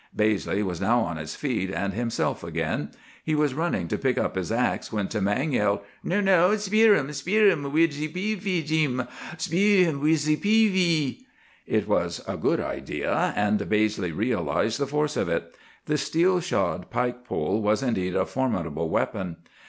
"Baizley 0.17 0.63
was 0.63 0.81
now 0.81 1.01
on 1.01 1.17
his 1.17 1.35
feet, 1.35 1.69
and 1.69 1.93
himself 1.93 2.43
again. 2.43 2.89
He 3.23 3.35
was 3.35 3.53
running 3.53 3.87
to 3.89 3.99
pick 3.99 4.17
up 4.17 4.33
his 4.33 4.51
axe, 4.51 4.91
when 4.91 5.07
Tamang 5.07 5.53
yelled, 5.53 5.81
'No! 6.03 6.19
No! 6.19 6.55
Spear 6.55 6.95
him, 6.95 7.13
spear 7.13 7.47
him 7.51 7.71
wid 7.71 7.93
ze 7.93 8.07
peevy, 8.07 8.63
Jeem! 8.63 9.05
Spear 9.37 9.85
him 9.85 10.01
wid 10.01 10.17
ze 10.17 10.37
peevy!' 10.37 11.27
"It 11.67 11.87
was 11.87 12.19
a 12.27 12.35
good 12.35 12.59
idea, 12.59 13.15
and 13.35 13.59
Baizley 13.69 14.11
realized 14.11 14.79
the 14.79 14.87
force 14.87 15.15
of 15.15 15.29
it. 15.29 15.55
The 15.85 15.99
steel 15.99 16.39
shod 16.39 16.89
pike 16.89 17.23
pole 17.23 17.61
was 17.61 17.83
indeed 17.83 18.15
a 18.15 18.25
formidable 18.25 18.89
weapon. 18.89 19.35